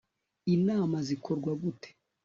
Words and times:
inama 0.55 0.97
zikorwa 1.07 1.51
gute 1.61 1.89